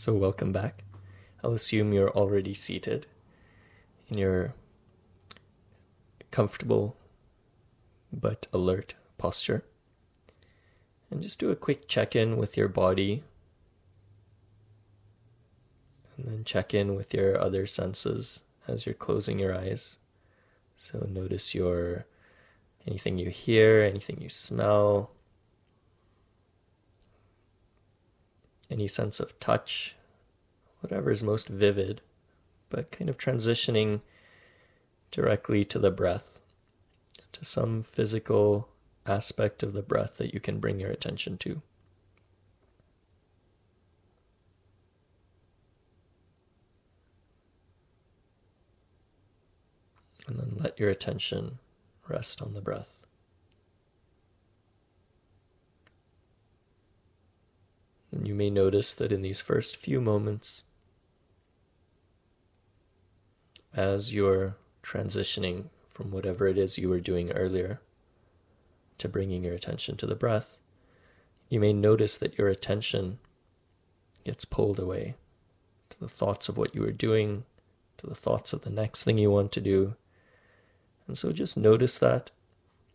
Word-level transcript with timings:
So, 0.00 0.14
welcome 0.14 0.52
back. 0.52 0.84
I'll 1.42 1.54
assume 1.54 1.92
you're 1.92 2.12
already 2.12 2.54
seated 2.54 3.08
in 4.08 4.16
your 4.16 4.54
comfortable 6.30 6.96
but 8.12 8.46
alert 8.52 8.94
posture. 9.18 9.64
And 11.10 11.20
just 11.20 11.40
do 11.40 11.50
a 11.50 11.56
quick 11.56 11.88
check 11.88 12.14
in 12.14 12.36
with 12.36 12.56
your 12.56 12.68
body. 12.68 13.24
And 16.16 16.28
then 16.28 16.44
check 16.44 16.72
in 16.72 16.94
with 16.94 17.12
your 17.12 17.36
other 17.36 17.66
senses 17.66 18.44
as 18.68 18.86
you're 18.86 18.94
closing 18.94 19.40
your 19.40 19.52
eyes. 19.52 19.98
So 20.76 21.08
notice 21.10 21.56
your 21.56 22.06
anything 22.86 23.18
you 23.18 23.30
hear, 23.30 23.82
anything 23.82 24.20
you 24.20 24.28
smell, 24.28 25.10
any 28.70 28.88
sense 28.88 29.20
of 29.20 29.38
touch, 29.40 29.96
whatever 30.80 31.10
is 31.10 31.22
most 31.22 31.48
vivid, 31.48 32.00
but 32.70 32.90
kind 32.90 33.08
of 33.08 33.16
transitioning 33.16 34.00
directly 35.10 35.64
to 35.64 35.78
the 35.78 35.90
breath, 35.90 36.40
to 37.32 37.44
some 37.44 37.82
physical 37.82 38.68
aspect 39.06 39.62
of 39.62 39.72
the 39.72 39.82
breath 39.82 40.18
that 40.18 40.34
you 40.34 40.40
can 40.40 40.60
bring 40.60 40.78
your 40.78 40.90
attention 40.90 41.38
to. 41.38 41.62
And 50.26 50.38
then 50.38 50.56
let 50.58 50.78
your 50.78 50.90
attention 50.90 51.58
rest 52.06 52.42
on 52.42 52.52
the 52.52 52.60
breath. 52.60 53.06
And 58.18 58.26
you 58.26 58.34
may 58.34 58.50
notice 58.50 58.94
that 58.94 59.12
in 59.12 59.22
these 59.22 59.40
first 59.40 59.76
few 59.76 60.00
moments, 60.00 60.64
as 63.72 64.12
you're 64.12 64.56
transitioning 64.82 65.66
from 65.88 66.10
whatever 66.10 66.48
it 66.48 66.58
is 66.58 66.78
you 66.78 66.88
were 66.88 66.98
doing 66.98 67.30
earlier 67.30 67.80
to 68.98 69.08
bringing 69.08 69.44
your 69.44 69.54
attention 69.54 69.96
to 69.98 70.06
the 70.06 70.16
breath, 70.16 70.58
you 71.48 71.60
may 71.60 71.72
notice 71.72 72.16
that 72.16 72.36
your 72.36 72.48
attention 72.48 73.20
gets 74.24 74.44
pulled 74.44 74.80
away 74.80 75.14
to 75.88 76.00
the 76.00 76.08
thoughts 76.08 76.48
of 76.48 76.58
what 76.58 76.74
you 76.74 76.80
were 76.80 76.90
doing, 76.90 77.44
to 77.98 78.08
the 78.08 78.16
thoughts 78.16 78.52
of 78.52 78.62
the 78.62 78.70
next 78.70 79.04
thing 79.04 79.18
you 79.18 79.30
want 79.30 79.52
to 79.52 79.60
do. 79.60 79.94
And 81.06 81.16
so 81.16 81.30
just 81.30 81.56
notice 81.56 81.98
that. 81.98 82.32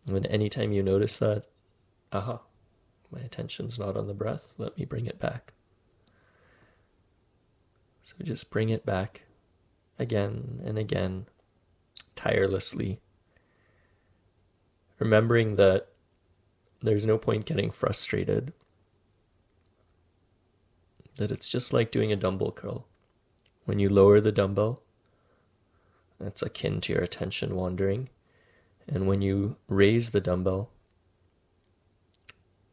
And 0.04 0.12
when 0.12 0.26
anytime 0.26 0.72
you 0.72 0.82
notice 0.82 1.16
that, 1.16 1.44
aha, 2.12 2.40
my 3.14 3.20
attention's 3.20 3.78
not 3.78 3.96
on 3.96 4.06
the 4.06 4.14
breath. 4.14 4.54
Let 4.58 4.76
me 4.76 4.84
bring 4.84 5.06
it 5.06 5.18
back. 5.18 5.52
So 8.02 8.16
just 8.22 8.50
bring 8.50 8.68
it 8.68 8.84
back 8.84 9.22
again 9.98 10.60
and 10.64 10.78
again, 10.78 11.26
tirelessly. 12.14 13.00
Remembering 14.98 15.56
that 15.56 15.88
there's 16.82 17.06
no 17.06 17.16
point 17.16 17.46
getting 17.46 17.70
frustrated, 17.70 18.52
that 21.16 21.30
it's 21.30 21.48
just 21.48 21.72
like 21.72 21.90
doing 21.90 22.12
a 22.12 22.16
dumbbell 22.16 22.52
curl. 22.52 22.86
When 23.64 23.78
you 23.78 23.88
lower 23.88 24.20
the 24.20 24.32
dumbbell, 24.32 24.82
that's 26.20 26.42
akin 26.42 26.80
to 26.82 26.92
your 26.92 27.02
attention 27.02 27.56
wandering. 27.56 28.10
And 28.86 29.06
when 29.06 29.22
you 29.22 29.56
raise 29.66 30.10
the 30.10 30.20
dumbbell, 30.20 30.70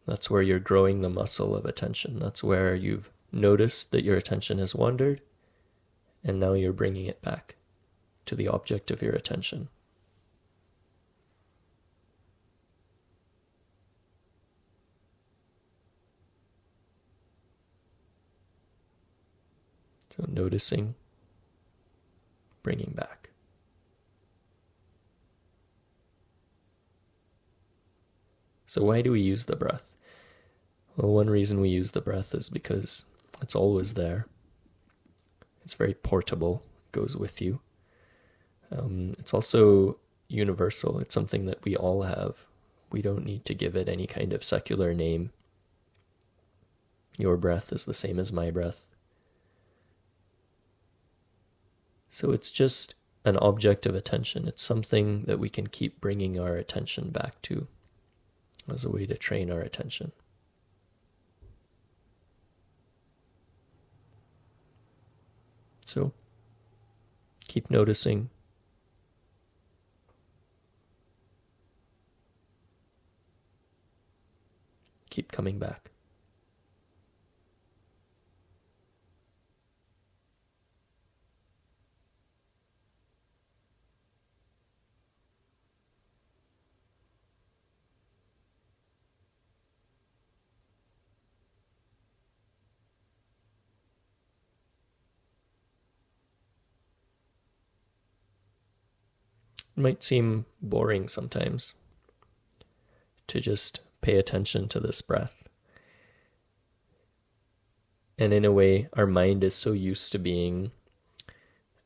that's 0.05 0.29
where 0.29 0.41
you're 0.41 0.59
growing 0.59 1.01
the 1.01 1.09
muscle 1.09 1.55
of 1.55 1.65
attention. 1.65 2.19
That's 2.19 2.43
where 2.43 2.75
you've 2.75 3.11
noticed 3.31 3.91
that 3.91 4.03
your 4.03 4.17
attention 4.17 4.57
has 4.57 4.75
wandered, 4.75 5.21
and 6.23 6.39
now 6.39 6.53
you're 6.53 6.73
bringing 6.73 7.05
it 7.05 7.21
back 7.21 7.55
to 8.25 8.35
the 8.35 8.47
object 8.47 8.91
of 8.91 9.01
your 9.01 9.13
attention. 9.13 9.69
So, 20.09 20.25
noticing, 20.27 20.95
bringing 22.63 22.93
back. 22.95 23.29
So, 28.65 28.83
why 28.83 29.01
do 29.01 29.11
we 29.11 29.21
use 29.21 29.45
the 29.45 29.55
breath? 29.55 29.95
Well, 31.01 31.13
one 31.13 31.31
reason 31.31 31.59
we 31.59 31.69
use 31.69 31.91
the 31.91 32.01
breath 32.01 32.35
is 32.35 32.47
because 32.47 33.05
it's 33.41 33.55
always 33.55 33.95
there. 33.95 34.27
It's 35.63 35.73
very 35.73 35.95
portable, 35.95 36.63
it 36.85 36.91
goes 36.91 37.17
with 37.17 37.41
you. 37.41 37.59
Um, 38.71 39.13
it's 39.17 39.33
also 39.33 39.97
universal, 40.27 40.99
it's 40.99 41.15
something 41.15 41.47
that 41.47 41.63
we 41.65 41.75
all 41.75 42.03
have. 42.03 42.45
We 42.91 43.01
don't 43.01 43.25
need 43.25 43.45
to 43.45 43.55
give 43.55 43.75
it 43.75 43.89
any 43.89 44.05
kind 44.05 44.31
of 44.31 44.43
secular 44.43 44.93
name. 44.93 45.31
Your 47.17 47.35
breath 47.35 47.73
is 47.73 47.85
the 47.85 47.95
same 47.95 48.19
as 48.19 48.31
my 48.31 48.51
breath. 48.51 48.85
So 52.11 52.29
it's 52.29 52.51
just 52.51 52.93
an 53.25 53.37
object 53.37 53.87
of 53.87 53.95
attention. 53.95 54.47
It's 54.47 54.61
something 54.61 55.23
that 55.23 55.39
we 55.39 55.49
can 55.49 55.65
keep 55.65 55.99
bringing 55.99 56.39
our 56.39 56.55
attention 56.55 57.09
back 57.09 57.41
to 57.43 57.65
as 58.71 58.85
a 58.85 58.91
way 58.91 59.07
to 59.07 59.17
train 59.17 59.49
our 59.49 59.61
attention. 59.61 60.11
So 65.91 66.13
keep 67.49 67.69
noticing. 67.69 68.29
Keep 75.09 75.33
coming 75.33 75.59
back. 75.59 75.90
It 99.77 99.81
might 99.81 100.03
seem 100.03 100.45
boring 100.61 101.07
sometimes 101.07 101.73
to 103.27 103.39
just 103.39 103.79
pay 104.01 104.17
attention 104.17 104.67
to 104.69 104.79
this 104.79 105.01
breath. 105.01 105.47
And 108.17 108.33
in 108.33 108.45
a 108.45 108.51
way, 108.51 108.89
our 108.93 109.07
mind 109.07 109.43
is 109.43 109.55
so 109.55 109.71
used 109.71 110.11
to 110.11 110.19
being 110.19 110.71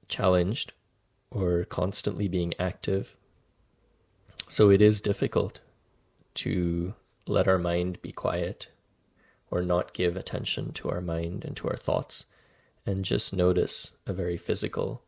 challenged 0.08 0.74
or 1.32 1.66
constantly 1.66 2.28
being 2.28 2.54
active. 2.60 3.16
So 4.48 4.70
it 4.70 4.82
is 4.82 5.02
difficult 5.02 5.62
to 6.36 6.94
let 7.28 7.48
our 7.48 7.58
mind 7.58 8.02
be 8.02 8.12
quiet 8.12 8.68
or 9.50 9.62
not 9.62 9.94
give 9.94 10.18
attention 10.18 10.74
to 10.74 10.90
our 10.90 11.02
mind 11.02 11.46
and 11.46 11.56
to 11.58 11.70
our 11.70 11.78
thoughts 11.78 12.26
and 12.86 13.06
just 13.06 13.34
notice 13.34 13.94
a 14.06 14.14
very 14.14 14.38
physical 14.38 15.02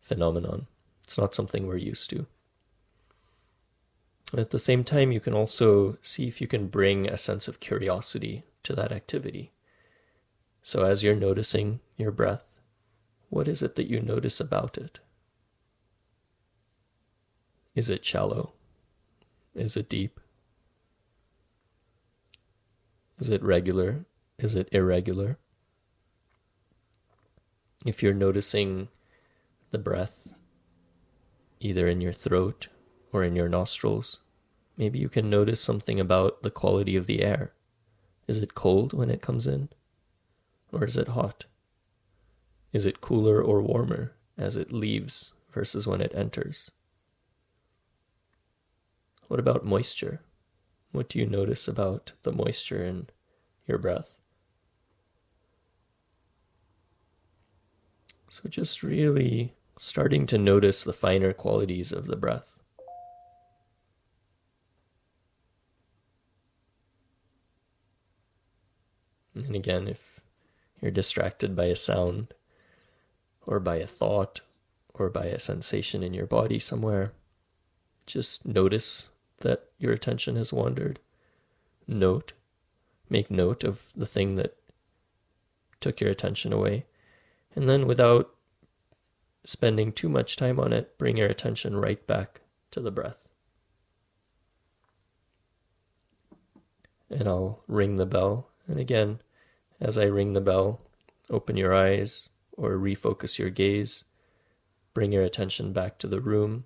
phenomenon. 0.00 0.66
It's 1.10 1.18
not 1.18 1.34
something 1.34 1.66
we're 1.66 1.76
used 1.76 2.08
to. 2.10 2.28
At 4.32 4.50
the 4.50 4.60
same 4.60 4.84
time, 4.84 5.10
you 5.10 5.18
can 5.18 5.34
also 5.34 5.98
see 6.00 6.28
if 6.28 6.40
you 6.40 6.46
can 6.46 6.68
bring 6.68 7.08
a 7.08 7.16
sense 7.16 7.48
of 7.48 7.58
curiosity 7.58 8.44
to 8.62 8.76
that 8.76 8.92
activity. 8.92 9.50
So, 10.62 10.84
as 10.84 11.02
you're 11.02 11.16
noticing 11.16 11.80
your 11.96 12.12
breath, 12.12 12.48
what 13.28 13.48
is 13.48 13.60
it 13.60 13.74
that 13.74 13.88
you 13.88 13.98
notice 13.98 14.38
about 14.38 14.78
it? 14.78 15.00
Is 17.74 17.90
it 17.90 18.04
shallow? 18.04 18.52
Is 19.52 19.76
it 19.76 19.88
deep? 19.88 20.20
Is 23.18 23.30
it 23.30 23.42
regular? 23.42 24.04
Is 24.38 24.54
it 24.54 24.68
irregular? 24.70 25.38
If 27.84 28.00
you're 28.00 28.14
noticing 28.14 28.86
the 29.72 29.78
breath 29.78 30.34
either 31.60 31.86
in 31.86 32.00
your 32.00 32.12
throat 32.12 32.68
or 33.12 33.22
in 33.22 33.36
your 33.36 33.48
nostrils. 33.48 34.18
Maybe 34.76 34.98
you 34.98 35.08
can 35.08 35.28
notice 35.28 35.60
something 35.60 36.00
about 36.00 36.42
the 36.42 36.50
quality 36.50 36.96
of 36.96 37.06
the 37.06 37.22
air. 37.22 37.52
Is 38.26 38.38
it 38.38 38.54
cold 38.54 38.92
when 38.92 39.10
it 39.10 39.22
comes 39.22 39.46
in? 39.46 39.68
Or 40.72 40.84
is 40.84 40.96
it 40.96 41.08
hot? 41.08 41.44
Is 42.72 42.86
it 42.86 43.00
cooler 43.00 43.42
or 43.42 43.60
warmer 43.60 44.14
as 44.38 44.56
it 44.56 44.72
leaves 44.72 45.32
versus 45.52 45.86
when 45.86 46.00
it 46.00 46.12
enters? 46.14 46.70
What 49.28 49.40
about 49.40 49.64
moisture? 49.64 50.22
What 50.92 51.08
do 51.08 51.18
you 51.18 51.26
notice 51.26 51.68
about 51.68 52.12
the 52.22 52.32
moisture 52.32 52.82
in 52.82 53.08
your 53.66 53.78
breath? 53.78 54.16
So 58.28 58.48
just 58.48 58.82
really 58.82 59.54
starting 59.82 60.26
to 60.26 60.36
notice 60.36 60.84
the 60.84 60.92
finer 60.92 61.32
qualities 61.32 61.90
of 61.90 62.04
the 62.04 62.14
breath. 62.14 62.60
And 69.34 69.56
again, 69.56 69.88
if 69.88 70.20
you're 70.82 70.90
distracted 70.90 71.56
by 71.56 71.64
a 71.64 71.76
sound, 71.76 72.34
or 73.46 73.58
by 73.58 73.76
a 73.76 73.86
thought, 73.86 74.42
or 74.92 75.08
by 75.08 75.24
a 75.24 75.40
sensation 75.40 76.02
in 76.02 76.12
your 76.12 76.26
body 76.26 76.58
somewhere, 76.58 77.12
just 78.04 78.46
notice 78.46 79.08
that 79.38 79.70
your 79.78 79.94
attention 79.94 80.36
has 80.36 80.52
wandered. 80.52 81.00
Note, 81.88 82.34
make 83.08 83.30
note 83.30 83.64
of 83.64 83.84
the 83.96 84.04
thing 84.04 84.36
that 84.36 84.58
took 85.80 86.02
your 86.02 86.10
attention 86.10 86.52
away. 86.52 86.84
And 87.56 87.66
then, 87.66 87.86
without 87.86 88.34
spending 89.44 89.92
too 89.92 90.08
much 90.08 90.36
time 90.36 90.58
on 90.60 90.72
it, 90.72 90.96
bring 90.98 91.16
your 91.16 91.28
attention 91.28 91.76
right 91.76 92.06
back 92.06 92.40
to 92.70 92.80
the 92.80 92.90
breath. 92.90 93.18
And 97.08 97.26
I'll 97.26 97.62
ring 97.66 97.96
the 97.96 98.06
bell. 98.06 98.48
And 98.68 98.78
again, 98.78 99.20
as 99.80 99.98
I 99.98 100.04
ring 100.04 100.32
the 100.32 100.40
bell, 100.40 100.80
open 101.28 101.56
your 101.56 101.74
eyes 101.74 102.28
or 102.52 102.72
refocus 102.72 103.38
your 103.38 103.50
gaze. 103.50 104.04
Bring 104.94 105.12
your 105.12 105.22
attention 105.22 105.72
back 105.72 105.98
to 105.98 106.06
the 106.06 106.20
room 106.20 106.64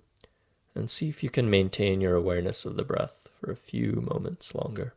and 0.75 0.89
see 0.89 1.09
if 1.09 1.23
you 1.23 1.29
can 1.29 1.49
maintain 1.49 2.01
your 2.01 2.15
awareness 2.15 2.65
of 2.65 2.75
the 2.75 2.83
breath 2.83 3.29
for 3.39 3.49
a 3.49 3.55
few 3.55 4.05
moments 4.11 4.53
longer. 4.53 4.93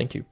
Thank 0.00 0.14
you. 0.14 0.24